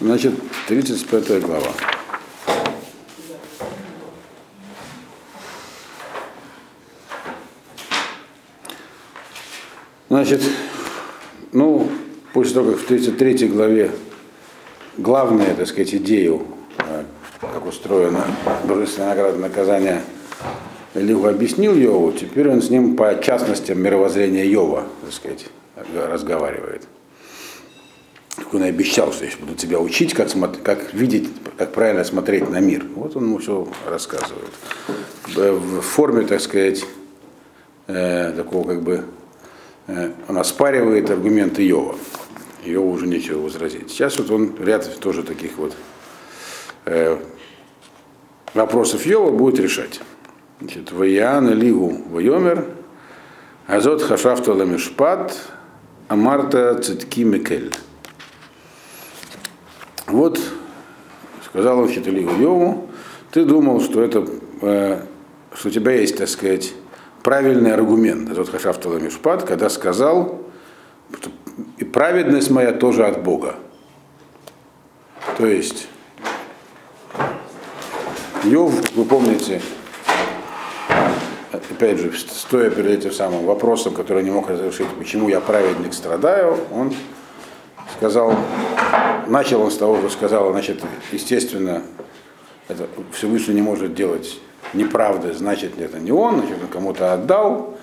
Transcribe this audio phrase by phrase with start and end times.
[0.00, 0.34] Значит,
[0.68, 1.68] 35 глава.
[10.08, 10.42] Значит,
[11.52, 11.88] ну,
[12.32, 13.92] после того, как в 33 главе
[14.98, 16.46] главная, так сказать, идею,
[16.78, 17.04] э,
[17.40, 18.24] как устроена
[18.64, 20.02] божественная награда наказания,
[20.94, 25.46] Илюха объяснил Йову, теперь он с ним по частностям мировоззрения Йова, так сказать,
[25.94, 26.82] разговаривает.
[28.54, 30.28] Он и обещал, что я буду тебя учить, как,
[30.62, 31.28] как видеть,
[31.58, 32.84] как правильно смотреть на мир.
[32.94, 34.50] Вот он ему все рассказывает.
[35.26, 36.84] В форме, так сказать,
[37.88, 39.04] э, такого как бы
[39.86, 41.96] Э, он оспаривает аргументы Йова.
[42.64, 43.90] Йову уже нечего возразить.
[43.90, 45.74] Сейчас вот он ряд тоже таких вот
[46.86, 47.18] э,
[48.54, 50.00] вопросов Йова будет решать.
[50.60, 52.66] Значит, Ваян Ливу Вайомер,
[53.66, 55.36] Азот Хашафта Ламишпат,
[56.08, 57.74] Амарта Цитки Мекель.
[60.06, 60.40] Вот,
[61.44, 62.88] сказал он Хиталигу Йову,
[63.30, 64.26] ты думал, что это,
[64.62, 65.00] э,
[65.54, 66.74] что у тебя есть, так сказать,
[67.22, 70.40] правильный аргумент, этот Хашафтала Мишпат, когда сказал,
[71.18, 71.30] что
[71.78, 73.56] и праведность моя тоже от Бога.
[75.38, 75.88] То есть,
[78.44, 79.62] Йов, вы помните,
[81.50, 86.58] опять же, стоя перед этим самым вопросом, который не мог разрешить, почему я праведник страдаю,
[86.72, 86.94] он
[87.96, 88.36] сказал,
[89.26, 91.82] начал он с того, что сказал, значит, естественно,
[92.68, 94.38] это Всевышний не может делать
[94.72, 97.76] неправды, значит это не он, значит он кому-то отдал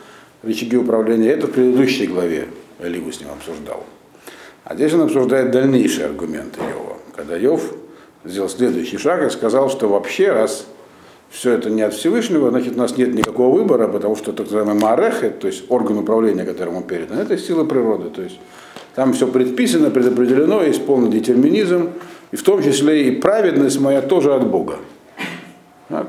[0.43, 1.29] рычаги управления.
[1.29, 2.47] Это в предыдущей главе
[2.79, 3.83] Эливу с ним обсуждал.
[4.63, 6.97] А здесь он обсуждает дальнейшие аргументы Йова.
[7.15, 7.73] Когда Йов
[8.23, 10.65] сделал следующий шаг и сказал, что вообще, раз
[11.29, 14.75] все это не от Всевышнего, значит у нас нет никакого выбора, потому что так называемый
[14.75, 18.09] Марех, то есть орган управления, которому передан, это сила природы.
[18.09, 18.39] То есть
[18.95, 21.89] там все предписано, предопределено, есть полный детерминизм,
[22.31, 24.77] и в том числе и праведность моя тоже от Бога.
[25.89, 26.07] Так?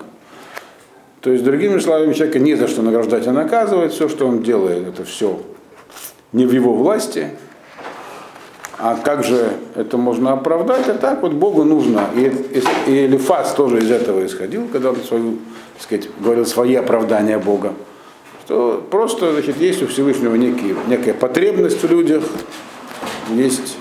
[1.21, 4.89] То есть, другими словами, человека не за что награждать и наказывать, все, что он делает,
[4.89, 5.41] это все
[6.33, 7.29] не в его власти.
[8.79, 10.89] А как же это можно оправдать?
[10.89, 12.09] А так вот Богу нужно.
[12.17, 15.39] И, и, и Элифас тоже из этого исходил, когда он свою,
[15.75, 17.75] так сказать, говорил свои оправдания Бога.
[18.45, 22.25] Что просто значит, есть у Всевышнего некие, некая потребность в людях,
[23.37, 23.77] есть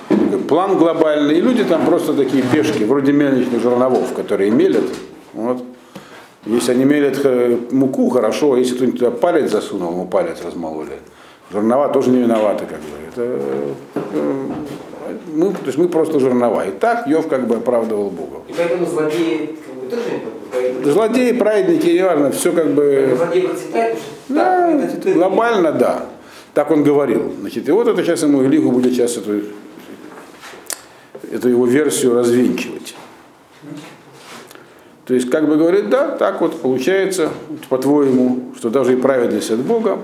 [0.47, 4.83] план глобальный, и люди там просто такие пешки, вроде мельничных жерновов, которые мелят.
[5.33, 5.63] Вот.
[6.45, 10.99] Если они мелят э, муку, хорошо, а если кто-нибудь туда палец засунул, ему палец размололи.
[11.51, 12.85] Жернова тоже не виноваты, как бы.
[13.11, 13.39] Это,
[14.13, 14.49] э,
[15.33, 16.67] мы, то есть мы просто жернова.
[16.67, 18.37] И так Йов как бы оправдывал Бога.
[18.47, 23.13] И поэтому злодеи как бы, тоже Злодеи, праведники, неважно, все как бы...
[23.15, 24.79] Злодеи процветают, да,
[25.13, 26.05] глобально да.
[26.53, 27.33] Так он говорил.
[27.39, 29.43] Значит, и вот это сейчас ему Илиху будет сейчас эту,
[31.31, 32.95] эту его версию развенчивать.
[35.05, 37.31] То есть, как бы говорит, да, так вот получается,
[37.69, 39.99] по-твоему, что даже и праведность от Бога,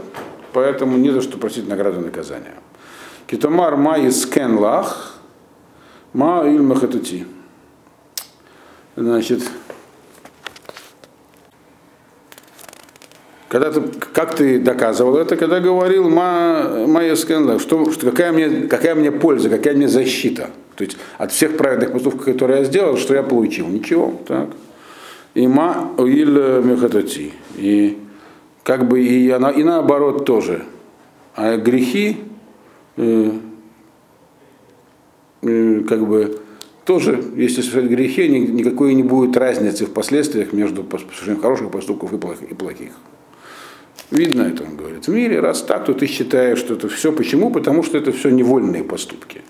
[0.54, 2.56] поэтому не за что просить награды наказания.
[3.28, 5.20] Китомар ма кен лах,
[6.14, 7.26] ма иль махатути.
[8.96, 9.44] Значит,
[13.48, 18.32] когда ты, как ты доказывал это, когда говорил ма, ма кен лах, что, что какая,
[18.32, 20.50] мне, какая мне польза, какая мне защита.
[20.76, 23.68] То есть от всех праведных поступков, которые я сделал, что я получил?
[23.68, 24.14] Ничего.
[24.28, 24.50] Так
[25.38, 27.32] има уиль мехатати.
[27.56, 27.98] И
[28.64, 30.64] как бы и, она, и наоборот тоже.
[31.36, 32.18] А грехи
[32.98, 33.32] э,
[35.44, 36.42] э, как бы
[36.86, 40.84] тоже, если совершать грехи, ни, никакой не будет разницы в последствиях между
[41.40, 42.94] хороших поступков и плохих.
[44.10, 45.06] Видно это, он говорит.
[45.06, 47.12] В мире, раз так, то ты считаешь, что это все.
[47.12, 47.52] Почему?
[47.52, 49.42] Потому что это все невольные поступки.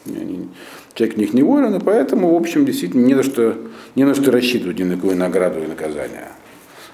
[0.95, 3.55] Человек в них неволен, и поэтому, в общем, действительно не на что,
[3.95, 6.29] не на что рассчитывать, ни на какую награду и наказание.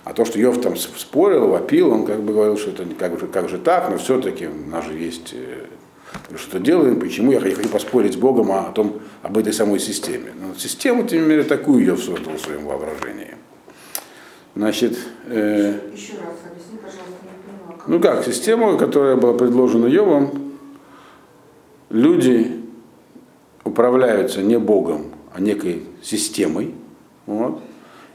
[0.03, 3.27] А то, что Йов там спорил, вопил, он как бы говорил, что это как же,
[3.27, 5.67] как же так, но все-таки у нас же есть э,
[6.35, 10.33] что делаем, почему я хочу поспорить с Богом о, том, об этой самой системе.
[10.37, 13.35] Но систему, тем не менее, такую Йов создал в своем воображении.
[14.55, 17.02] Значит, э, Еще раз объясни, пожалуйста.
[17.87, 20.53] Ну как, система, которая была предложена Йовом,
[21.89, 22.61] люди
[23.63, 26.73] управляются не Богом, а некой системой.
[27.25, 27.61] Вот.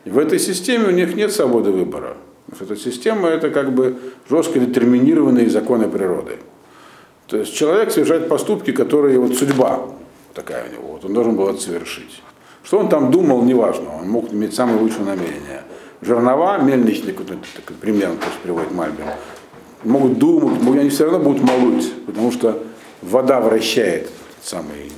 [0.05, 2.17] И в этой системе у них нет свободы выбора.
[2.47, 3.99] Потому эта система это как бы
[4.31, 6.39] жестко детерминированные законы природы.
[7.27, 9.81] То есть человек совершает поступки, которые вот судьба
[10.33, 12.23] такая у него, вот он должен был это совершить.
[12.63, 15.63] Что он там думал, неважно, он мог иметь самые лучшие намерения.
[16.01, 19.07] Жернова, мельничник, вот это примерно то, что приводит Мальбин,
[19.85, 22.63] могут думать, они все равно будут молоть, потому что
[23.03, 24.11] вода вращает
[24.43, 24.93] самый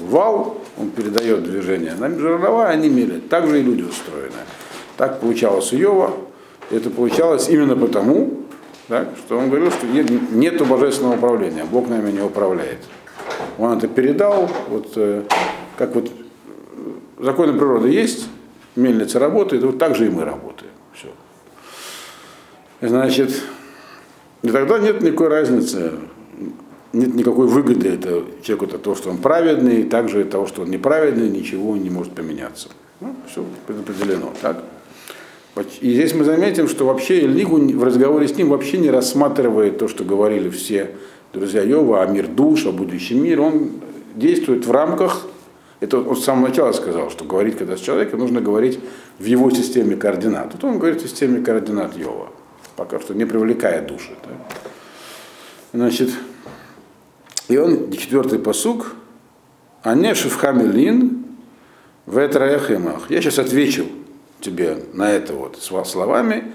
[0.00, 3.28] вал, он передает движение на жернова, они меряют.
[3.28, 4.32] Так же и люди устроены.
[4.96, 6.12] Так получалось у Йова.
[6.70, 8.42] Это получалось именно потому,
[8.88, 12.78] так, что он говорил, что нет нету божественного управления, Бог нами не управляет.
[13.58, 15.22] Он это передал, вот э,
[15.76, 16.10] как вот
[17.18, 18.26] законы природы есть,
[18.76, 20.72] мельница работает, вот так же и мы работаем.
[20.94, 21.08] Все.
[22.82, 23.30] Значит,
[24.42, 25.92] и тогда нет никакой разницы,
[26.92, 30.70] нет никакой выгоды это человеку от того, что он праведный, и также того, что он
[30.70, 32.68] неправедный, ничего не может поменяться.
[33.00, 34.64] Ну, все предопределено, так?
[35.80, 39.86] И здесь мы заметим, что вообще Ильигу в разговоре с ним вообще не рассматривает то,
[39.86, 40.90] что говорили все
[41.32, 43.40] друзья Йова, о мир душ, о будущем мире.
[43.40, 43.70] Он
[44.14, 45.26] действует в рамках,
[45.80, 48.80] это он с самого начала сказал, что говорить когда с человеком, нужно говорить
[49.18, 50.52] в его системе координат.
[50.52, 52.30] Тут он говорит в системе координат Йова,
[52.76, 54.10] пока что не привлекая души.
[54.24, 54.30] Да?
[55.72, 56.10] Значит,
[57.48, 58.94] и он, четвертый посук,
[59.82, 61.24] Ане Шевхамелин
[62.06, 63.10] в Этраяхимах.
[63.10, 63.86] Я сейчас отвечу
[64.40, 66.52] тебе на это вот словами,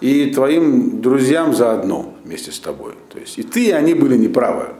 [0.00, 2.94] и твоим друзьям заодно вместе с тобой.
[3.10, 4.74] То есть и ты, и они были неправы.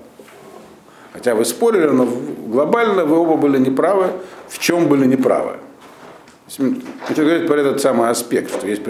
[1.12, 2.06] Хотя вы спорили, но
[2.46, 4.10] глобально вы оба были неправы.
[4.48, 5.56] В чем были неправы?
[6.48, 8.82] Хочу говорить про этот самый аспект, что есть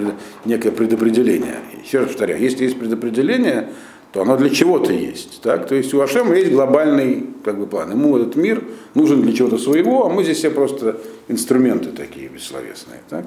[0.44, 1.56] некое предопределение.
[1.82, 3.73] Еще раз повторяю, если есть предопределение,
[4.12, 5.41] то оно для чего-то есть.
[5.41, 5.67] Так?
[5.67, 7.91] То есть у Ашема есть глобальный как бы, план.
[7.91, 8.62] Ему этот мир
[8.94, 13.00] нужен для чего-то своего, а мы здесь все просто инструменты такие бессловесные.
[13.08, 13.25] Так?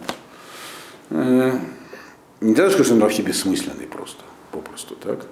[1.09, 1.57] Э,
[2.41, 5.25] не сказать, что он вообще бессмысленный просто, попросту, так?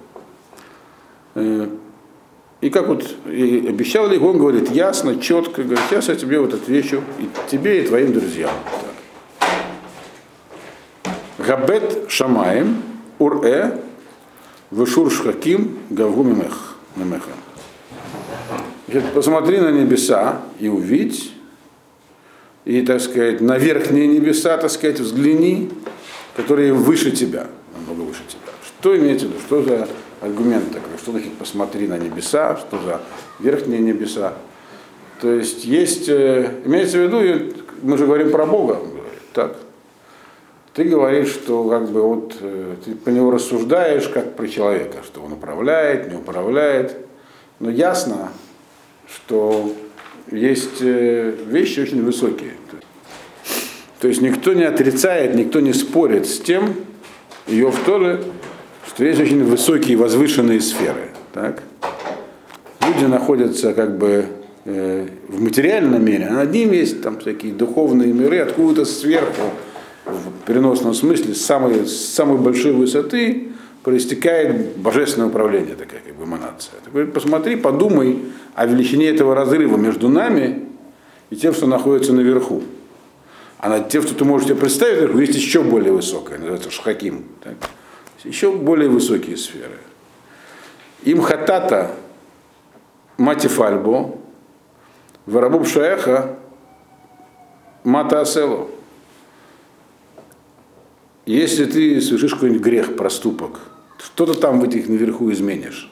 [2.59, 6.53] И как вот и обещал ли, он говорит ясно, четко, говорит, сейчас я тебе вот
[6.53, 8.51] отвечу, и тебе, и твоим друзьям.
[11.37, 12.81] Габет Шамаем,
[13.19, 13.79] Ур-э,
[14.71, 16.75] Вышур Шхаким, Гавгу Мемех.
[19.13, 21.33] Посмотри на небеса и увидь,
[22.65, 25.69] и, так сказать, на верхние небеса, так сказать, взгляни,
[26.35, 28.51] которые выше тебя, намного выше тебя.
[28.65, 29.39] Что имеется в виду?
[29.45, 29.87] Что за
[30.21, 30.97] аргумент такой?
[30.97, 33.01] Что значит посмотри на небеса, что за
[33.39, 34.33] верхние небеса?
[35.21, 38.79] То есть есть, э, имеется в виду, мы же говорим про Бога,
[39.33, 39.57] так.
[40.73, 45.21] Ты говоришь, что как бы вот э, ты по него рассуждаешь как про человека, что
[45.21, 46.97] он управляет, не управляет.
[47.59, 48.31] Но ясно,
[49.11, 49.73] что
[50.29, 52.53] есть э, вещи очень высокие.
[53.99, 56.75] То есть никто не отрицает, никто не спорит с тем,
[57.47, 58.21] ее в Торе,
[58.97, 61.11] что есть очень высокие возвышенные сферы.
[61.31, 61.61] Так?
[62.81, 64.25] Люди находятся как бы
[64.65, 69.51] э, в материальном мире, а над ним есть там всякие духовные миры, откуда-то сверху,
[70.05, 73.49] в переносном смысле, с самой, с самой большой высоты
[73.83, 76.73] проистекает божественное управление, такая как бы эманация.
[76.91, 78.17] Говорит, посмотри, подумай
[78.55, 80.63] о величине этого разрыва между нами
[81.29, 82.63] и тем, что находится наверху.
[83.59, 87.25] А над тем, что ты можешь себе представить, есть еще более высокая, называется шхаким.
[87.43, 87.57] Так?
[88.23, 89.77] Еще более высокие сферы.
[91.03, 91.95] Им хатата
[93.17, 94.17] матифальбо,
[95.25, 96.37] варабуб шаеха
[97.83, 98.67] мата асело.
[101.25, 103.59] Если ты совершишь какой-нибудь грех, проступок,
[103.99, 105.91] что-то там в этих наверху изменишь.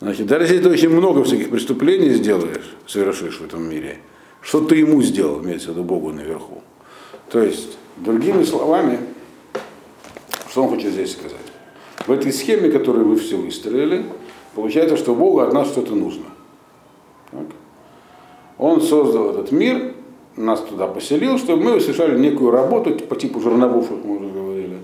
[0.00, 3.98] Значит, даже если ты очень много всяких преступлений сделаешь, совершишь в этом мире,
[4.42, 6.62] что ты ему сделал, имеется в виду Богу наверху.
[7.30, 8.98] То есть, другими словами,
[10.56, 11.36] что он хочет здесь сказать?
[12.06, 14.06] В этой схеме, которую вы все выстроили,
[14.54, 16.24] получается, что Богу от нас что-то нужно.
[17.30, 17.44] Так?
[18.56, 19.92] Он создал этот мир,
[20.34, 24.78] нас туда поселил, чтобы мы совершали некую работу по типу жерновов, как мы уже говорили,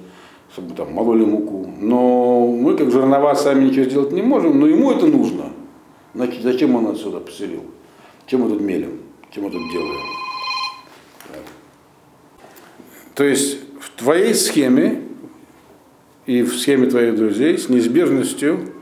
[0.53, 1.67] чтобы там мололи муку.
[1.81, 5.55] Но мы, как жернова, сами ничего сделать не можем, но ему это нужно.
[6.15, 7.63] Значит, зачем он нас сюда поселил?
[8.27, 9.01] Чем мы тут мелем?
[9.31, 10.01] Чем мы тут делаем?
[13.15, 15.02] То есть в твоей схеме
[16.27, 18.73] и в схеме твоих друзей с неизбежностью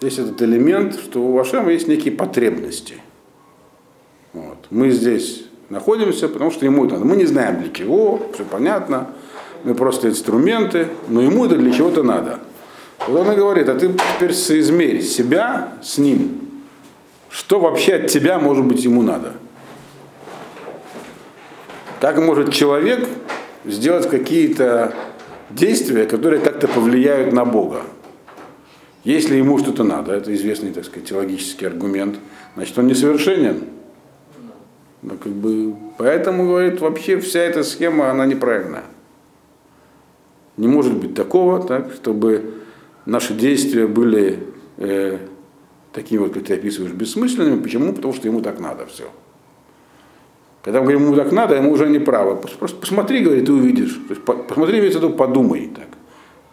[0.00, 2.96] есть этот элемент, что у Вашема есть некие потребности.
[4.32, 4.58] Вот.
[4.70, 7.06] Мы здесь находимся, потому что ему это надо.
[7.06, 9.10] Мы не знаем для чего, все понятно,
[9.64, 12.40] мы просто инструменты, но ему это для чего-то надо.
[13.06, 16.40] Вот он и говорит, а ты теперь соизмерь себя с ним.
[17.30, 19.32] Что вообще от тебя, может быть, ему надо?
[22.00, 23.08] Как может человек
[23.64, 24.94] сделать какие-то
[25.54, 27.82] действия, которые как-то повлияют на Бога?
[29.04, 32.16] Если ему что-то надо, это известный, так сказать, теологический аргумент,
[32.54, 33.64] значит, он несовершенен.
[35.02, 38.84] Но как бы, поэтому, говорит, вообще вся эта схема, она неправильная.
[40.56, 42.62] Не может быть такого, так, чтобы
[43.04, 44.38] наши действия были
[44.78, 45.18] э,
[45.92, 47.62] такими вот, как ты описываешь, бессмысленными.
[47.62, 47.92] Почему?
[47.92, 49.04] Потому что ему так надо все.
[50.64, 52.36] Когда мы говорим, ему так надо, ему уже не право.
[52.36, 53.92] Просто посмотри, говорит, и увидишь.
[54.08, 55.88] То есть, по- посмотри, имеется в виду, подумай, так,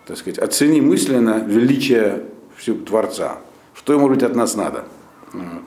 [0.06, 2.26] так сказать, оцени мысленно величие
[2.58, 3.38] всего Творца.
[3.74, 4.84] Что ему, может быть, от нас надо.
[5.32, 5.64] Вот.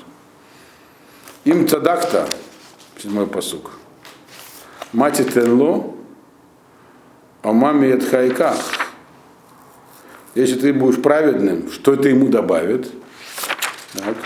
[1.44, 2.28] Им цадакта,
[2.98, 3.70] седьмой посук.
[4.92, 5.94] Мати тенло,
[7.42, 8.54] а маме хайка.
[10.34, 12.90] Если ты будешь праведным, что это ему добавит?
[13.94, 14.16] Так.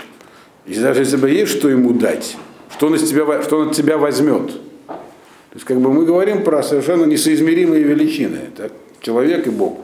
[0.65, 2.35] И даже если бы есть что ему дать,
[2.79, 4.53] что он, из тебя, что он от тебя возьмет.
[4.87, 8.51] То есть как бы мы говорим про совершенно несоизмеримые величины.
[8.55, 8.71] Так?
[9.01, 9.81] Человек и Бог.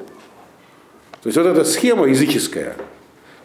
[1.22, 2.78] То есть вот эта схема языческая,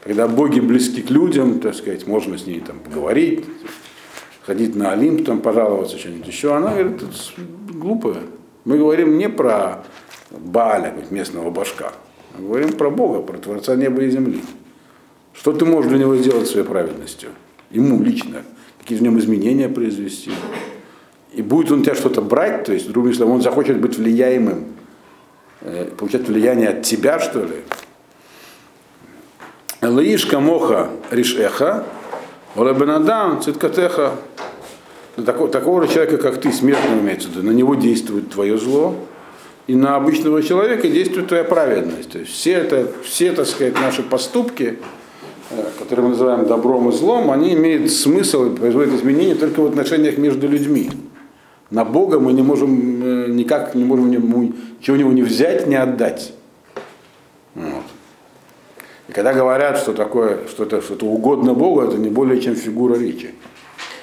[0.04, 3.44] когда боги близки к людям, так сказать, можно с ней там поговорить,
[4.46, 7.12] ходить на Олимп, там пожаловаться, что-нибудь еще, она говорит, это
[7.72, 8.18] глупо.
[8.64, 9.84] Мы говорим не про
[10.30, 11.92] Бааля, как местного башка,
[12.38, 14.42] мы говорим про Бога, про Творца неба и земли.
[15.34, 17.30] Что ты можешь для него сделать своей праведностью?
[17.72, 18.44] Ему лично.
[18.80, 20.32] Какие в нем изменения произвести?
[21.32, 24.64] И будет он тебя что-то брать, то есть, другими словами, он захочет быть влияемым,
[25.60, 27.62] э, получать влияние от тебя, что ли?
[29.82, 31.84] Лаишка моха ришеха,
[32.56, 34.12] олебенадам циткатеха.
[35.16, 38.56] На такого, такого же человека, как ты, смертного имеется в виду, на него действует твое
[38.58, 38.96] зло,
[39.66, 42.10] и на обычного человека действует твоя праведность.
[42.10, 44.78] То есть все, это, все так сказать, наши поступки,
[45.78, 50.16] которые мы называем добром и злом, они имеют смысл и производят изменения только в отношениях
[50.18, 50.90] между людьми.
[51.70, 55.66] На Бога мы не можем э, никак не можем ему, ничего у него не взять,
[55.66, 56.32] не отдать.
[57.54, 57.84] Вот.
[59.08, 62.96] И когда говорят, что такое, что это что-то угодно Богу, это не более чем фигура
[62.96, 63.34] речи.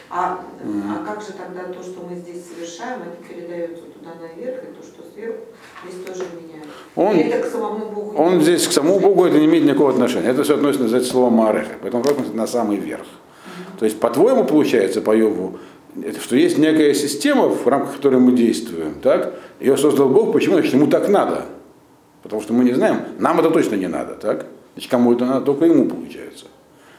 [0.10, 4.68] А, а как же тогда то, что мы здесь совершаем, это передается туда наверх, и
[4.68, 5.40] то, что сверху,
[5.86, 6.70] здесь тоже меняется?
[6.96, 8.16] Он- Или это к самому Богу?
[8.18, 10.30] Он здесь к самому Богу это не имеет никакого отношения.
[10.30, 11.74] Это все относится называется словом Мареха.
[11.82, 13.06] Поэтому как на самый верх.
[13.80, 15.60] То есть, по-твоему, получается, по Йову,
[16.22, 19.34] что есть некая система, в рамках которой мы действуем, так?
[19.60, 20.56] Ее создал Бог, почему?
[20.56, 21.46] Значит, ему так надо.
[22.24, 24.48] Потому что мы не знаем, нам это точно не надо, так?
[24.74, 26.46] Значит, кому это надо, только ему получается.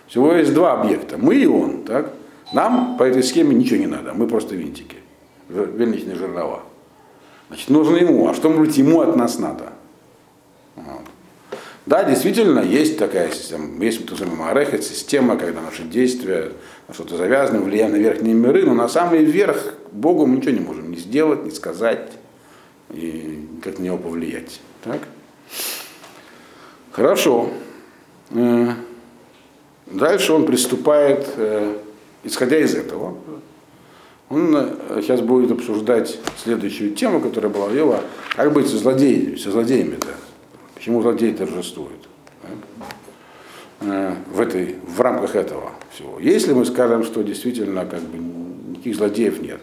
[0.07, 2.13] Всего есть два объекта, мы и он, так?
[2.53, 4.97] Нам по этой схеме ничего не надо, мы просто винтики,
[5.49, 6.63] вельничные жернова.
[7.49, 9.73] Значит, нужно ему, а что, может быть, ему от нас надо?
[10.77, 11.03] Вот.
[11.87, 16.53] Да, действительно, есть такая система, есть то самое Мареха, система, когда наши действия
[16.87, 20.61] на что-то завязаны, влияем на верхние миры, но на самый верх Богу мы ничего не
[20.61, 22.13] можем ни сделать, ни сказать,
[22.91, 24.61] и как на него повлиять.
[24.85, 25.01] Так?
[26.93, 27.51] Хорошо.
[28.31, 28.73] Э,
[29.91, 31.79] Дальше он приступает, э,
[32.29, 33.17] исходя из этого,
[34.29, 38.01] он э, сейчас будет обсуждать следующую тему, которая была у Ева,
[38.37, 40.09] как быть со злодеями, со злодеями-то.
[40.75, 42.09] Почему злодеи торжествуют?
[43.81, 46.19] Э, В, этой, в рамках этого всего.
[46.21, 48.19] Если мы скажем, что действительно как бы,
[48.71, 49.61] никаких злодеев нет,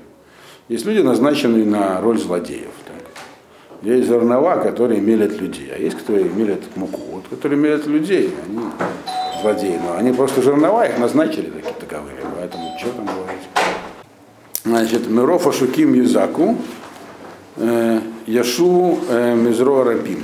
[0.68, 2.72] есть люди, назначенные на роль злодеев.
[2.88, 3.04] Так?
[3.84, 7.02] Есть зернова, которые мелят людей, а есть, которые мелят муку.
[7.12, 8.62] Вот, которые мелят людей, они
[9.42, 9.80] злодеи.
[9.84, 11.75] Но они просто жернова, их назначили такие.
[12.46, 13.42] Поэтому что там говорить?
[14.64, 16.56] Значит, Мирофа Шуким Юзаку,
[17.56, 20.24] э, Яшу э, Мизро Рабим.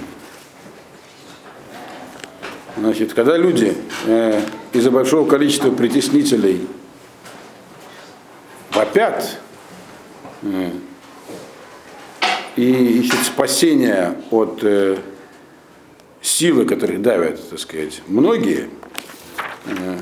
[2.77, 3.75] Значит, когда люди
[4.05, 4.39] э,
[4.71, 6.67] из-за большого количества притеснителей
[8.71, 9.39] вопят
[10.43, 10.69] э,
[12.55, 14.99] и ищут спасения от э,
[16.21, 18.69] силы, которых давят, так сказать, многие,
[19.65, 19.97] э,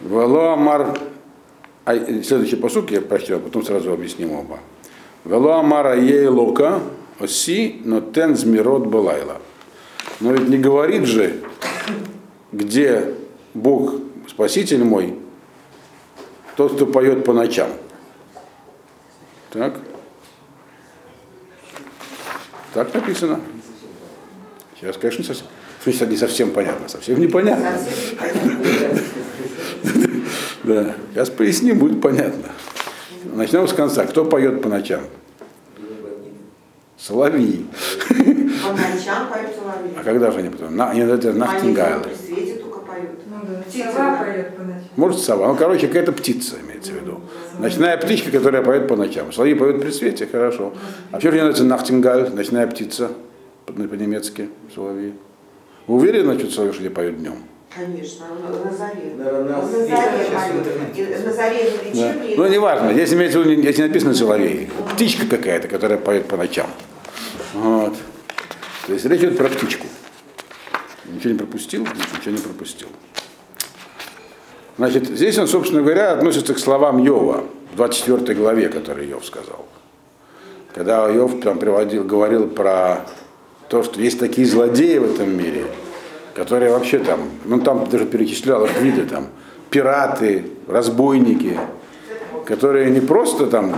[0.00, 0.96] Вало Амар,
[1.84, 4.60] а, следующий посук я прочту, а потом сразу объясним оба.
[5.24, 6.80] Вало Амара ей лока,
[7.18, 9.40] оси, но тен змирот балайла.
[10.20, 11.42] Но ведь не говорит же,
[12.52, 13.14] где
[13.54, 13.94] Бог,
[14.28, 15.18] Спаситель мой,
[16.56, 17.70] тот, кто поет по ночам.
[19.50, 19.74] Так?
[22.72, 23.40] Так написано.
[24.78, 26.88] Сейчас, конечно, совсем, не совсем понятно.
[26.88, 27.78] Совсем непонятно.
[30.68, 30.94] Да.
[31.14, 32.50] Сейчас поясним, будет понятно.
[33.24, 34.04] Начнем с конца.
[34.06, 35.00] Кто поет по ночам?
[36.98, 37.64] Соловьи.
[38.08, 39.92] По ночам поют соловьи.
[39.98, 40.76] А когда же они потом?
[40.76, 42.02] На, они, это Они нахтингайлы.
[42.04, 43.10] при свете только поют.
[43.30, 44.82] Ну да, Птица, сова поет по ночам.
[44.96, 45.48] Может, сова.
[45.48, 47.20] Ну, короче, какая-то птица имеется в виду.
[47.60, 49.32] Ночная птичка, которая поет по ночам.
[49.32, 50.74] Соловьи поют при свете, хорошо.
[51.12, 53.10] А почему же называется нахтингаль, ночная птица
[53.66, 55.14] по- по-немецки, соловьи?
[55.86, 57.36] Вы уверены, что соловьи поют днем?
[57.78, 59.14] Конечно, на, заре.
[59.16, 62.14] На- на- заре На заре Да.
[62.36, 64.68] Ну, неважно, здесь имеется в виду, здесь не написано соловей.
[64.94, 66.66] Птичка какая-то, которая поет по ночам.
[67.54, 67.94] Вот.
[68.86, 69.86] То есть речь идет про птичку.
[71.04, 71.86] Ничего не пропустил?
[72.16, 72.88] Ничего не пропустил.
[74.76, 77.44] Значит, здесь он, собственно говоря, относится к словам Йова.
[77.72, 79.66] в 24 главе, который Иов сказал.
[80.74, 83.06] Когда Иов там приводил, говорил про
[83.68, 85.66] то, что есть такие злодеи в этом мире,
[86.38, 89.26] которые вообще там, ну там даже перечислял их виды, там,
[89.70, 91.58] пираты, разбойники,
[92.44, 93.74] которые не просто там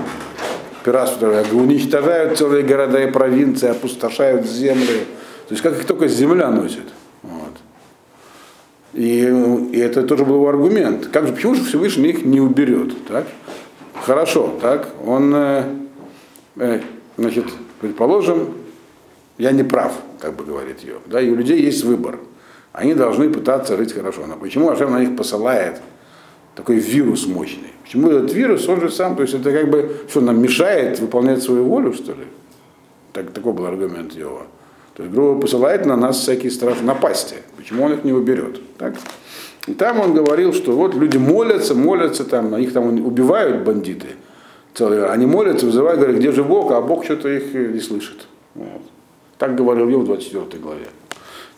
[0.85, 5.07] пиратство, а уничтожают целые города и провинции, опустошают земли.
[5.49, 6.85] То есть как их только земля носит.
[7.23, 7.55] Вот.
[8.93, 9.23] И,
[9.73, 11.07] и это тоже был его аргумент.
[11.07, 12.93] Как же, почему же Всевышний их не уберет?
[13.09, 13.27] Так?
[14.05, 15.65] Хорошо, так, он, э,
[16.57, 16.81] э,
[17.17, 17.47] значит,
[17.81, 18.51] предположим,
[19.39, 20.97] я не прав, как бы говорит ее.
[21.07, 22.19] Да, и у людей есть выбор.
[22.73, 24.27] Они должны пытаться жить хорошо.
[24.27, 25.81] Но почему Ашем на них посылает
[26.55, 27.73] такой вирус мощный?
[27.83, 31.43] Почему этот вирус, он же сам, то есть это как бы, что нам мешает выполнять
[31.43, 32.27] свою волю, что ли?
[33.13, 34.43] Так, такой был аргумент его.
[34.95, 37.37] То есть, грубо посылает на нас всякие страшные напасти.
[37.57, 38.61] Почему он их не уберет?
[38.79, 38.95] Так?
[39.67, 44.09] И там он говорил, что вот люди молятся, молятся, там, их там убивают бандиты.
[44.75, 45.07] Целые.
[45.07, 48.27] Они молятся, вызывают, говорят, где же Бог, а Бог что-то их не слышит.
[48.55, 48.83] Вот.
[49.39, 50.87] Так говорил я в 24 главе.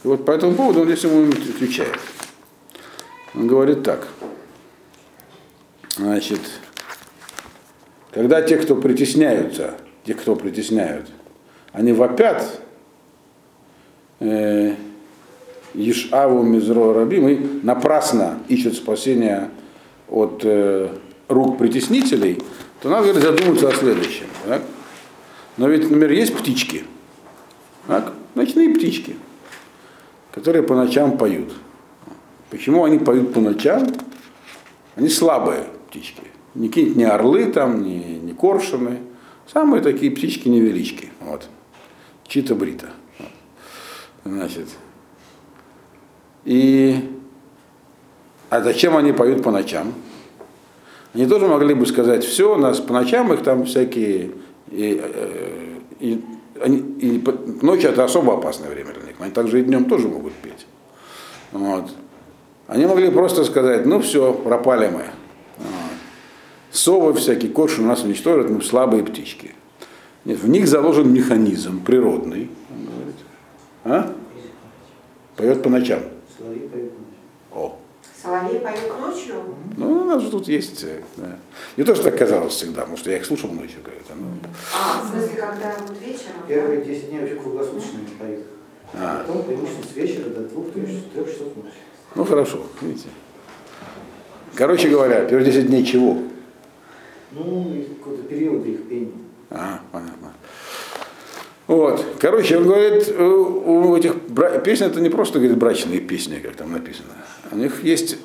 [0.04, 1.99] И вот по этому поводу он здесь ему отвечает.
[3.35, 4.09] Он говорит так.
[5.97, 6.40] Значит,
[8.11, 11.09] когда те, кто притесняются, те, кто притесняют,
[11.73, 12.61] они вопят,
[14.21, 14.75] э,
[15.75, 19.50] Ишаву Мизро Рабим и напрасно ищут спасения
[20.09, 20.88] от э,
[21.28, 22.42] рук притеснителей,
[22.80, 24.26] то надо говорит, задуматься о следующем.
[24.47, 24.62] Так?
[25.56, 26.85] Но ведь, например, есть птички,
[27.87, 28.12] так?
[28.35, 29.16] ночные птички,
[30.32, 31.52] которые по ночам поют.
[32.50, 33.86] Почему они поют по ночам?
[34.96, 36.22] Они слабые птички.
[36.54, 38.98] Не какие-нибудь не орлы там, не, не коршуны.
[39.50, 41.10] Самые такие птички невелички.
[41.20, 41.48] Вот.
[42.26, 42.90] Чита-брита.
[44.24, 44.68] Значит,
[46.44, 47.10] и
[48.50, 49.94] а зачем они поют по ночам?
[51.14, 54.30] Они тоже могли бы сказать, все, у нас по ночам их там всякие,
[54.70, 56.24] и, э, и,
[56.64, 57.24] и, и
[57.62, 58.92] ночью это особо опасное время.
[59.22, 60.66] Они также и днем тоже могут петь.
[61.52, 61.90] Вот.
[62.66, 65.04] Они могли просто сказать, ну все, пропали мы.
[65.58, 65.68] Вот.
[66.72, 69.54] Совы всякие, корши у нас уничтожат, мы слабые птички.
[70.24, 72.50] Нет, в них заложен механизм природный.
[73.85, 74.12] А?
[75.37, 76.00] Поет по ночам.
[76.38, 76.92] Соловей поет
[77.52, 77.78] О.
[78.22, 79.35] Соловей поет ночью?
[79.76, 80.85] Ну, у нас же тут есть.
[80.85, 81.37] э, Да.
[81.76, 83.78] Не то, что так казалось всегда, потому что я их слушал ночью.
[83.85, 84.26] Говорит, ну,
[84.74, 86.42] А, в смысле, когда вот вечером?
[86.46, 88.46] Первые 10 дней вообще круглосуточно не поют.
[88.94, 89.24] А.
[89.26, 91.76] Потом преимущественно с вечера до двух-трех часов ночи.
[92.14, 93.09] ну хорошо, видите.
[94.55, 96.18] Короче говоря, первые 10 дней чего?
[97.33, 99.12] Ну, какой-то период их пения.
[99.50, 100.35] А, понятно.
[101.66, 102.05] Вот.
[102.20, 104.59] Короче, он говорит, у этих бра...
[104.59, 107.09] песен это не просто говорит, брачные песни, как там написано.
[107.50, 108.18] У них есть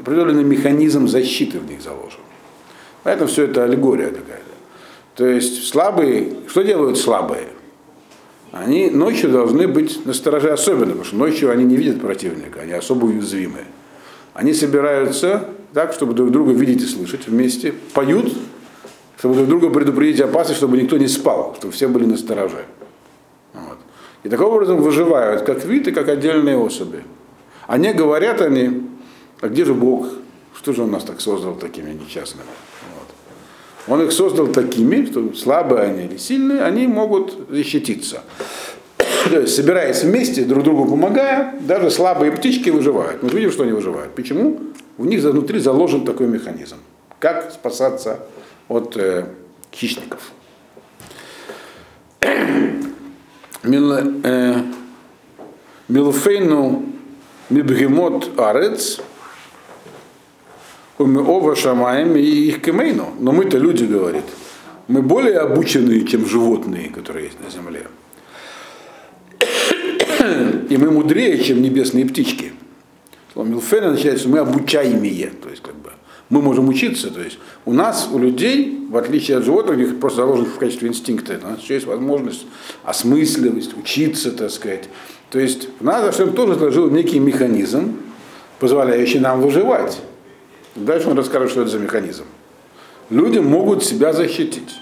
[0.00, 2.20] определенный механизм защиты в них заложен.
[3.02, 4.42] Поэтому все это аллегория какая-то.
[5.14, 7.48] То есть слабые, что делают слабые?
[8.52, 12.72] Они ночью должны быть на стороже особенно, потому что ночью они не видят противника, они
[12.72, 13.60] особо уязвимы.
[14.34, 18.30] Они собираются так, чтобы друг друга видеть и слышать вместе, поют,
[19.18, 22.66] чтобы друг друга предупредить опасность, чтобы никто не спал, чтобы все были на стороже.
[23.54, 23.78] Вот.
[24.22, 27.04] И таким образом выживают как вид и как отдельные особи.
[27.66, 28.86] Они говорят они,
[29.40, 30.08] а где же Бог?
[30.54, 32.48] Что же он нас так создал такими несчастными?
[33.88, 38.22] Он их создал такими, что слабые они или сильные, они могут защититься.
[39.30, 43.22] То есть, собираясь вместе, друг другу помогая, даже слабые птички выживают.
[43.22, 44.14] Мы видим, что они выживают.
[44.14, 44.60] Почему?
[44.98, 46.76] У них внутри заложен такой механизм.
[47.18, 48.20] Как спасаться
[48.68, 49.26] от э,
[49.72, 50.32] хищников.
[53.62, 54.54] Мил- э,
[55.88, 56.84] Милфейну
[57.50, 59.00] мибгемот арец,
[61.04, 63.10] ова шамаем и их кемейну.
[63.20, 64.24] Но мы-то люди, говорит.
[64.88, 67.86] Мы более обученные, чем животные, которые есть на земле.
[70.68, 72.52] И мы мудрее, чем небесные птички.
[73.32, 75.32] Слово Милфейна начинается, мы обучаемые.
[75.42, 75.90] То есть, как бы,
[76.28, 77.10] мы можем учиться.
[77.10, 80.58] То есть, у нас, у людей, в отличие от животных, у них просто заложен в
[80.58, 82.46] качестве инстинкта, у нас еще есть возможность
[82.84, 84.88] осмысливать, учиться, так сказать.
[85.30, 87.96] То есть, в нас Ашем тоже сложил некий механизм,
[88.58, 90.00] позволяющий нам выживать.
[90.74, 92.24] Дальше он расскажет, что это за механизм.
[93.10, 94.74] Люди могут себя защитить.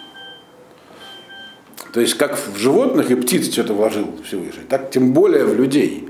[1.92, 6.08] То есть, как в животных и птиц что-то вложил Всевышний, так тем более в людей.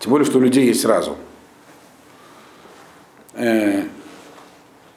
[0.00, 1.16] Тем более, что у людей есть разум.
[3.34, 3.84] Э,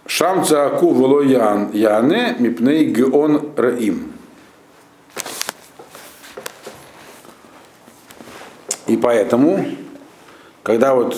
[0.05, 4.11] Шам цааку вело ян- яне мипней геон раим.
[8.87, 9.65] И поэтому,
[10.61, 11.15] когда вот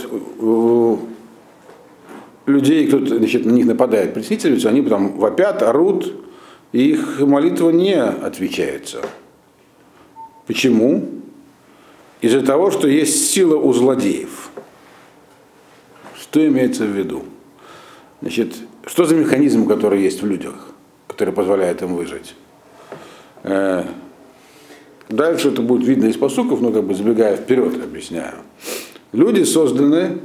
[2.46, 6.14] людей, кто-то значит, на них нападает, присоединяются, они потом вопят, орут,
[6.72, 9.02] и их молитва не отвечается.
[10.48, 11.10] Почему?
[12.22, 14.50] Из-за того, что есть сила у злодеев.
[16.20, 17.24] Что имеется в виду?
[18.22, 18.56] Значит,
[18.86, 20.54] что за механизм, который есть в людях,
[21.08, 22.36] который позволяет им выжить?
[23.44, 23.86] Э,
[25.10, 28.36] Дальше это будет видно из посуков, но как бы забегая вперед, объясняю.
[29.12, 30.20] Люди созданы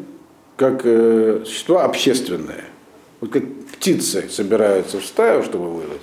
[0.61, 2.65] как э, существа общественные.
[3.23, 6.03] Вот как птицы собираются в стаю, чтобы выжить,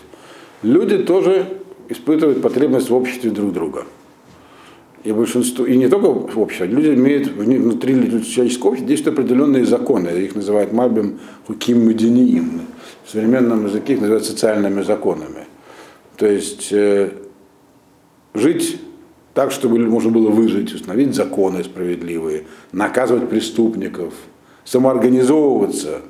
[0.64, 3.86] люди тоже испытывают потребность в обществе друг друга.
[5.04, 7.94] И большинство, и не только в обществе, люди имеют внутри
[8.24, 10.08] человеческого общества действуют определенные законы.
[10.08, 12.62] Их называют мальбим хуким мединиим.
[13.06, 15.46] В современном языке их называют социальными законами.
[16.16, 17.12] То есть э,
[18.34, 18.82] жить
[19.36, 24.16] так, чтобы можно было выжить, установить законы справедливые, наказывать преступников,
[24.68, 26.02] самоорганизовываться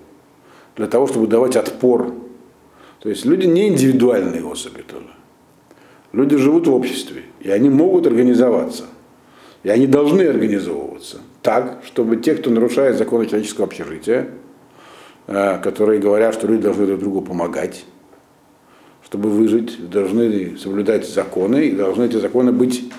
[0.75, 2.13] для того, чтобы давать отпор.
[2.99, 5.05] То есть люди не индивидуальные особи тоже.
[6.11, 8.85] Люди живут в обществе, и они могут организоваться.
[9.63, 14.29] И они должны организовываться так, чтобы те, кто нарушает законы человеческого общежития,
[15.27, 17.85] э, которые говорят, что люди должны друг другу помогать,
[19.03, 22.91] чтобы выжить, должны соблюдать законы, и должны эти законы быть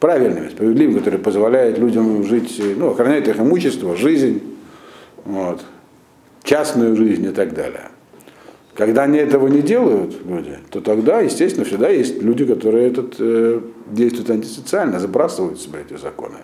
[0.00, 4.53] правильными, справедливыми, которые позволяют людям жить, ну, охранять их имущество, жизнь,
[5.24, 5.64] вот,
[6.42, 7.90] частную жизнь и так далее.
[8.74, 13.60] Когда они этого не делают, люди, то тогда, естественно, всегда есть люди, которые этот, э,
[13.86, 16.38] действуют антисоциально, забрасывают себя эти законы.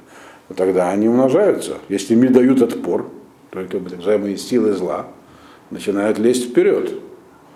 [0.49, 1.79] Но тогда они умножаются.
[1.89, 3.11] Если им не дают отпор,
[3.51, 5.09] то это так называемые силы зла
[5.71, 6.93] начинают лезть вперед.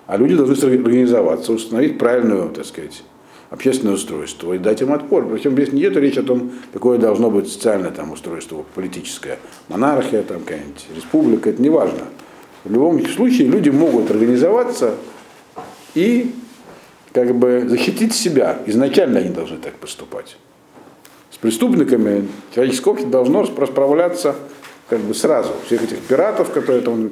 [0.07, 3.05] А люди должны организоваться, установить правильную, так сказать,
[3.51, 5.29] общественное устройство и дать им отпор.
[5.29, 9.39] Причем здесь не идет речь о том, какое должно быть социальное там устройство, политическое.
[9.69, 12.05] Монархия, там какая-нибудь республика, это не важно.
[12.65, 14.95] В любом случае люди могут организоваться
[15.95, 16.35] и
[17.13, 18.59] как бы защитить себя.
[18.67, 20.37] Изначально они должны так поступать.
[21.31, 24.35] С преступниками человеческое общество должно расправляться
[24.89, 25.53] как бы сразу.
[25.67, 27.11] Всех этих пиратов, которые там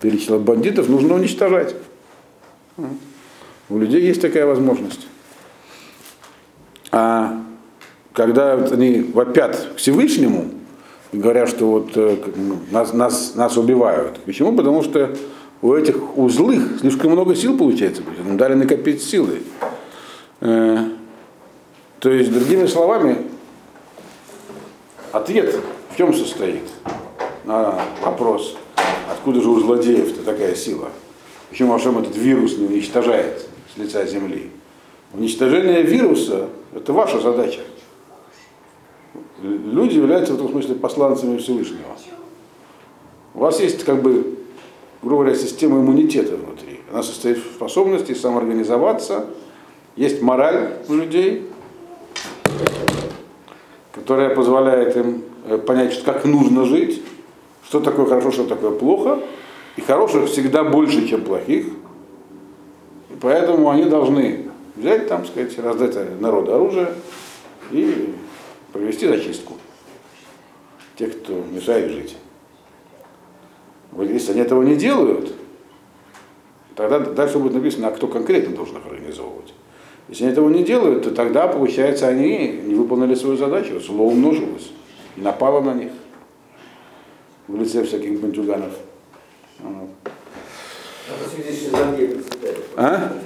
[0.00, 1.74] перечислил, бандитов, нужно уничтожать.
[3.68, 5.06] У людей есть такая возможность.
[6.90, 7.42] А
[8.12, 10.50] когда они вопят Всевышнему,
[11.12, 12.16] говорят, что вот э,
[12.70, 14.18] нас, нас, нас убивают.
[14.24, 14.56] Почему?
[14.56, 15.14] Потому что
[15.62, 19.42] у этих у слишком много сил получается, им дали накопить силы.
[20.40, 20.78] Э,
[22.00, 23.18] то есть, другими словами,
[25.12, 25.60] ответ
[25.92, 26.62] в чем состоит
[27.44, 28.56] на вопрос,
[29.10, 30.88] откуда же у злодеев-то такая сила?
[31.50, 34.50] Почему Ашем этот вирус не уничтожает с лица земли?
[35.12, 37.60] Уничтожение вируса– это ваша задача.
[39.42, 41.96] Люди являются в этом смысле посланцами Всевышнего.
[43.34, 44.38] У вас есть, как бы,
[45.02, 46.80] грубо говоря, система иммунитета внутри.
[46.90, 49.26] Она состоит в способности самоорганизоваться.
[49.96, 51.46] Есть мораль у людей,
[53.92, 57.02] которая позволяет им э, понять, как нужно жить,
[57.64, 59.20] что такое хорошо, что такое плохо.
[59.76, 61.66] И хороших всегда больше, чем плохих.
[61.66, 64.47] И поэтому они должны
[64.78, 66.94] взять там, сказать, раздать народу оружие
[67.70, 68.14] и
[68.72, 69.54] провести зачистку
[70.96, 72.16] тех, кто мешает жить.
[73.92, 75.32] Вот если они этого не делают,
[76.74, 79.52] тогда дальше будет написано, а кто конкретно должен их организовывать.
[80.08, 84.70] Если они этого не делают, то тогда, получается, они не выполнили свою задачу, зло умножилось
[85.16, 85.92] и напало на них
[87.46, 88.72] в лице всяких бандюганов.
[91.10, 92.58] А почему здесь еще злодеи процветают?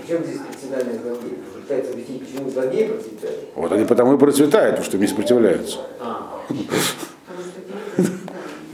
[0.06, 1.38] Чем здесь национальные злодеи?
[1.54, 3.40] Пытается объяснить, почему злодеи процветают?
[3.54, 5.78] Вот они потому и процветают, потому что им не сопротивляются.
[6.00, 6.42] А,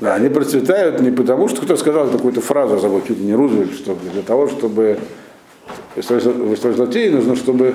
[0.00, 3.96] Да, они процветают не потому, что кто сказал какую-то фразу, забыл, чуть не Рузвельт, что
[4.12, 4.98] для того, чтобы
[5.96, 7.74] выстроить злодеи, нужно, чтобы,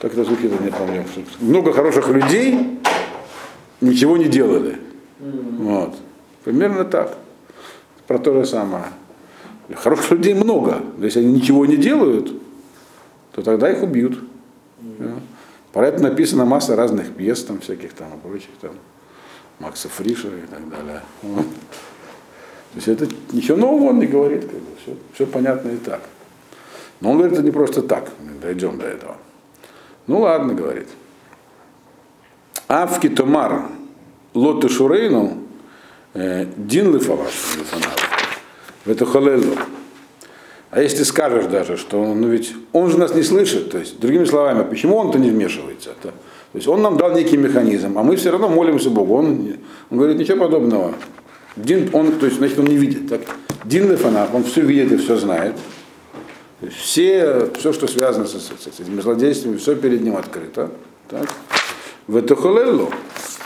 [0.00, 1.04] как это звучит, не помню,
[1.40, 2.78] много хороших людей
[3.82, 4.78] ничего не делали.
[5.20, 5.94] Вот.
[6.44, 7.18] Примерно так.
[8.06, 8.84] Про то же самое.
[9.76, 10.80] Хороших людей много.
[10.96, 12.32] Но если они ничего не делают,
[13.32, 14.18] то тогда их убьют.
[14.80, 15.14] Да.
[15.72, 18.72] Про это написана масса разных пьес, там всяких там и прочих там.
[19.58, 21.02] Макса Фриша и так далее.
[21.22, 21.46] Вот.
[22.72, 26.00] То есть это ничего нового он не говорит, как бы, все, все понятно и так.
[27.00, 29.16] Но он говорит, это не просто так, мы дойдем до этого.
[30.06, 30.88] Ну ладно, говорит.
[32.68, 33.62] Авки Томар
[34.34, 35.38] Лоты Шурейну
[36.14, 37.32] э, Дин Лифалаш
[38.88, 39.54] Это Халелу.
[40.70, 44.00] А если скажешь даже, что он, ну ведь он же нас не слышит, то есть,
[44.00, 45.90] другими словами, почему он-то не вмешивается?
[45.90, 46.12] -то?
[46.52, 49.16] То есть он нам дал некий механизм, а мы все равно молимся Богу.
[49.16, 49.56] Он,
[49.90, 50.94] он говорит, ничего подобного.
[51.56, 53.08] Дин, он, то есть, значит, он не видит.
[53.08, 53.20] Так?
[53.64, 55.54] Дин Лефанах, он все видит и все знает.
[56.76, 60.70] Все, все, что связано с, с- с этими злодействами, все перед ним открыто.
[61.08, 61.28] Так?
[62.06, 62.88] В холелло.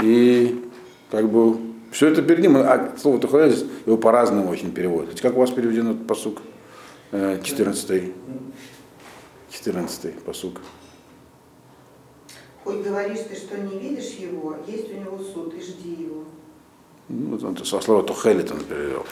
[0.01, 0.65] И
[1.11, 1.57] как бы
[1.93, 2.57] все это перед ним.
[2.57, 5.21] А слово тухалель здесь его по-разному очень переводят.
[5.21, 6.41] Как у вас переведен этот посук?
[7.13, 8.13] Э, 14
[9.51, 10.61] 14 посук.
[12.65, 16.25] Хоть говоришь ты, что не видишь его, есть у него суд, и жди его.
[17.09, 19.05] Ну, он со слова тухелит он перевел.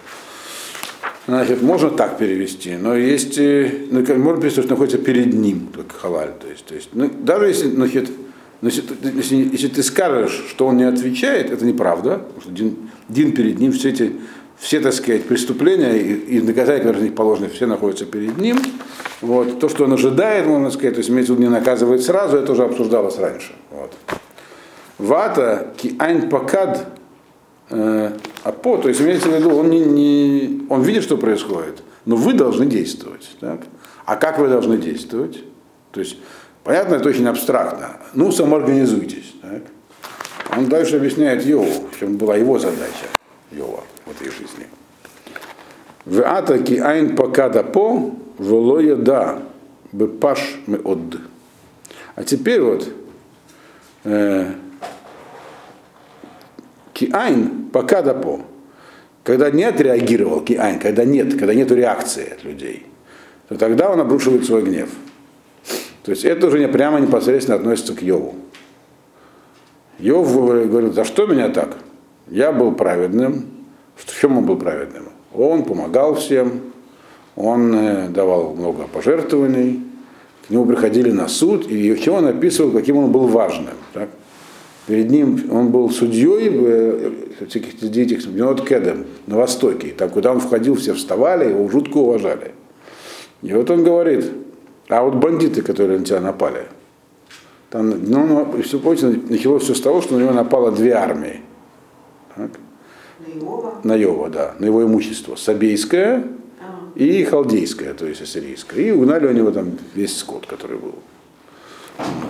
[1.26, 5.92] Значит, можно так перевести, но есть, э, ну, можно перевести, что находится перед ним, как
[5.92, 6.32] халаль.
[6.40, 8.29] То есть, то есть, ну, даже если, значит, ну,
[8.68, 12.50] если, ты- если, если ты скажешь, что он не отвечает, это неправда, потому что
[13.08, 14.12] Дин, перед ним, все эти,
[14.58, 18.58] все, так сказать, преступления и, и наказания, которые на положены, все находятся перед ним.
[19.22, 19.58] Вот.
[19.60, 22.52] То, что он ожидает, можно сказать, то есть имеется в виду, не наказывает сразу, это
[22.52, 23.52] уже обсуждалось раньше.
[23.70, 23.94] Вот.
[24.98, 26.86] Вата ки айн покад
[27.70, 28.12] э,
[28.44, 32.34] апо, то есть имеется в виду, он, не, не, он видит, что происходит, но вы
[32.34, 33.30] должны действовать.
[33.40, 33.62] Так?
[34.04, 35.42] А как вы должны действовать?
[35.92, 36.16] То есть,
[36.64, 37.96] понятно, это очень абстрактно.
[38.14, 39.34] Ну, самоорганизуйтесь.
[39.42, 39.62] Так?
[40.56, 43.06] Он дальше объясняет Йову, в чем была его задача,
[43.52, 44.66] Йова, в этой жизни.
[46.04, 49.42] В атаки айн покада по, волоя да,
[49.92, 51.18] бепаш мы од.
[52.16, 52.88] А теперь вот,
[54.04, 54.52] э,
[57.72, 58.40] пока допо.
[59.22, 62.86] Когда не отреагировал Киайн, когда нет, когда нет реакции от людей,
[63.48, 64.88] то тогда он обрушивает свой гнев.
[66.02, 68.34] То есть это уже не прямо непосредственно относится к Йову.
[69.98, 70.34] Йов
[70.68, 71.76] говорит, за что меня так?
[72.28, 73.46] Я был праведным.
[73.96, 75.10] В чем он был праведным?
[75.34, 76.60] Он помогал всем,
[77.36, 79.84] он э, давал много пожертвований,
[80.46, 83.74] к нему приходили на суд, и чем он описывал, каким он был важным.
[83.92, 84.08] Так?
[84.86, 87.10] Перед ним он был судьей э,
[87.46, 89.94] всяких этих Бенот Кедем на Востоке.
[89.96, 92.52] Там, куда он входил, все вставали, его жутко уважали.
[93.42, 94.24] И вот он говорит,
[94.90, 96.66] а вот бандиты, которые на тебя напали,
[97.70, 101.40] там, ну, ну, все помните, началось все с того, что на него напало две армии.
[102.34, 102.50] Так?
[103.84, 105.36] На Йова, да, на его имущество.
[105.36, 106.24] Сабейское
[106.60, 108.80] А, и халдейское, то есть ассирийское.
[108.80, 110.94] И угнали у него там весь скот, который был.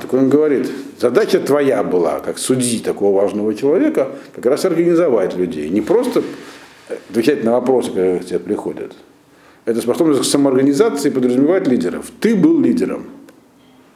[0.03, 5.71] Так он говорит, задача твоя была, как судьи такого важного человека, как раз организовать людей.
[5.71, 6.23] Не просто
[7.09, 8.93] отвечать на вопросы, которые к тебе приходят.
[9.71, 12.11] Это способность к самоорганизации подразумевает лидеров.
[12.19, 13.07] Ты был лидером.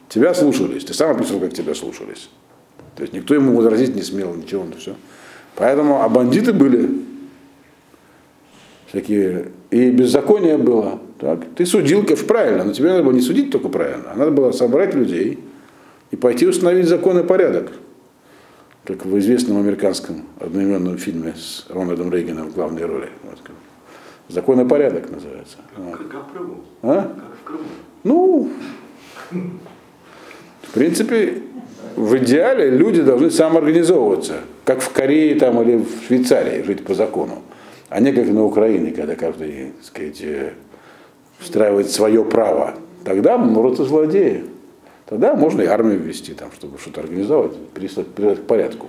[0.07, 0.85] Тебя слушались.
[0.85, 2.29] Ты сам описывал, как тебя слушались.
[2.95, 4.95] То есть никто ему возразить не смел, ничего, ну все.
[5.57, 6.89] Поэтому, а бандиты были
[8.87, 11.01] всякие, и беззаконие было.
[11.19, 11.41] Так?
[11.57, 14.95] Ты судил, правильно, но тебе надо было не судить только правильно, а надо было собрать
[14.95, 15.39] людей
[16.09, 17.73] и пойти установить закон и порядок.
[18.85, 23.09] Как в известном американском одноименном фильме с Рональдом Рейганом в главной роли.
[23.23, 23.39] Вот.
[24.27, 25.57] Закон и порядок называется.
[25.75, 26.55] Как, как в Крыму.
[26.81, 27.01] А?
[27.03, 27.63] Как в Крыму.
[28.03, 28.49] Ну,
[30.61, 31.43] в принципе,
[31.95, 37.41] в идеале люди должны самоорганизовываться, как в Корее там, или в Швейцарии, жить по закону,
[37.89, 40.53] а не как на Украине, когда каждый, так сказать, э,
[41.39, 42.73] встраивает свое право.
[43.03, 44.45] Тогда множатся злодеи.
[45.05, 48.87] Тогда можно и армию ввести, там, чтобы что-то организовать, привести к порядку.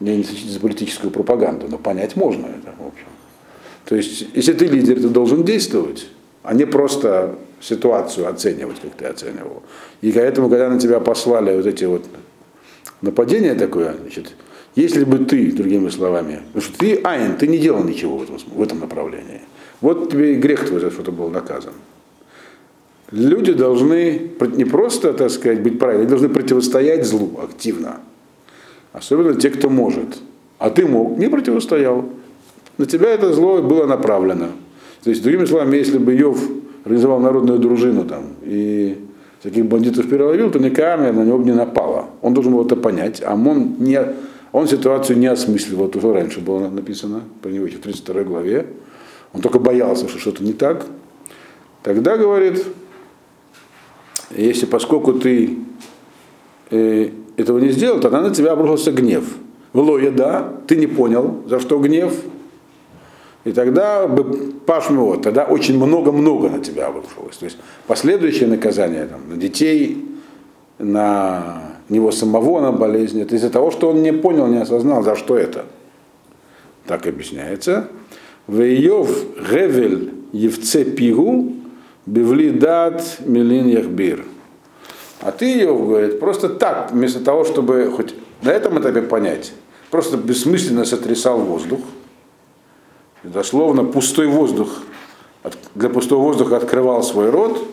[0.00, 3.06] Не сочтите за политическую пропаганду, но понять можно это, в общем.
[3.84, 6.06] То есть, если ты лидер, ты должен действовать,
[6.42, 9.62] а не просто ситуацию оценивать, как ты оценивал.
[10.00, 12.04] И поэтому, когда на тебя послали вот эти вот
[13.00, 14.34] нападения такое, значит,
[14.74, 18.36] если бы ты, другими словами, потому что ты, Айн, ты не делал ничего в этом,
[18.46, 19.40] в этом направлении.
[19.80, 21.74] Вот тебе и грех твой за что ты был наказан.
[23.10, 28.00] Люди должны не просто, так сказать, быть правильными, они должны противостоять злу активно.
[28.92, 30.18] Особенно те, кто может.
[30.58, 32.08] А ты мог, не противостоял.
[32.78, 34.48] На тебя это зло было направлено.
[35.02, 36.40] То есть, другими словами, если бы Йов
[36.84, 38.98] организовал народную дружину там, и
[39.42, 42.06] таких бандитов переловил, то никакая армия на него бы не напала.
[42.22, 44.00] Он должен был это понять, а он, не,
[44.52, 48.66] он ситуацию не осмысливал, то, что раньше было написано про него еще в 32 главе.
[49.34, 50.86] Он только боялся, что что-то не так.
[51.82, 52.64] Тогда, говорит,
[54.34, 55.58] если поскольку ты
[56.70, 59.24] э, этого не сделал, тогда на тебя обрушился гнев.
[59.72, 62.14] Влоя, да, ты не понял, за что гнев.
[63.44, 67.36] И тогда бы пашмиот, тогда очень много-много на тебя обрушилось.
[67.36, 70.04] То есть последующее наказание там, на детей,
[70.78, 75.14] на него самого, на болезнь, это из-за того, что он не понял, не осознал, за
[75.14, 75.66] что это.
[76.86, 77.88] Так объясняется.
[78.48, 79.10] Вейов
[79.50, 81.52] гевель евце пигу
[82.06, 84.24] бивли дат милин яхбир.
[85.20, 89.52] А ты ее, говорит, просто так, вместо того, чтобы хоть на этом этапе понять,
[89.90, 91.80] просто бессмысленно сотрясал воздух.
[93.24, 94.82] Дословно пустой воздух
[95.74, 97.66] для пустого воздуха открывал свой рот,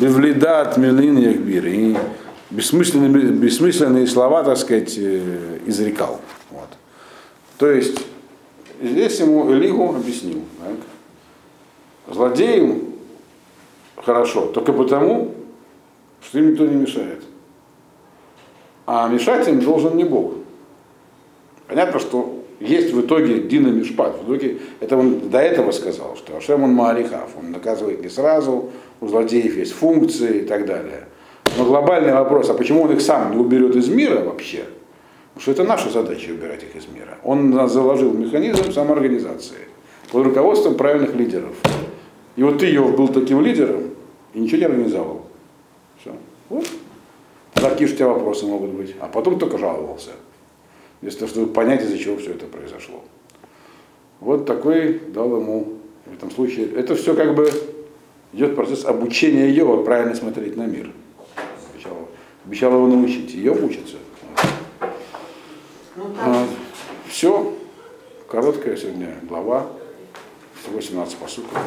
[0.00, 1.96] бевлида от милин яхбир, и
[2.50, 6.20] бессмысленные, бессмысленные слова, так сказать, э, изрекал.
[6.50, 6.68] Вот.
[7.58, 7.98] То есть,
[8.82, 12.14] здесь ему Элигу объяснил, так?
[12.14, 12.80] злодеям
[13.96, 15.34] хорошо только потому,
[16.22, 17.22] что им никто не мешает.
[18.86, 20.34] А мешать им должен не Бог.
[21.66, 24.18] Понятно, что есть в итоге Дина Мишпат.
[24.22, 28.70] В итоге, это он до этого сказал, что Ашем он Маалихав, он наказывает не сразу,
[29.00, 31.06] у злодеев есть функции и так далее.
[31.58, 34.64] Но глобальный вопрос, а почему он их сам не уберет из мира вообще?
[35.34, 37.18] Потому что это наша задача убирать их из мира.
[37.22, 39.68] Он заложил механизм самоорганизации
[40.10, 41.54] под руководством правильных лидеров.
[42.36, 43.90] И вот ты, Йов, был таким лидером
[44.32, 45.26] и ничего не организовал.
[46.00, 46.12] Все.
[46.48, 46.66] Вот.
[47.52, 48.94] Тогда какие же у тебя вопросы могут быть?
[49.00, 50.10] А потом только жаловался.
[51.00, 53.04] Вместо того, чтобы понять, из-за чего все это произошло.
[54.20, 56.70] Вот такой дал ему в этом случае.
[56.74, 57.50] Это все как бы
[58.32, 60.90] идет процесс обучения Йова правильно смотреть на мир.
[61.74, 62.08] Обещал,
[62.44, 63.34] обещал его научить.
[63.34, 63.96] Ее учится.
[65.96, 66.48] Ну так,
[67.08, 67.54] Все.
[68.28, 69.66] Короткая сегодня глава.
[70.62, 71.58] 118 посылков.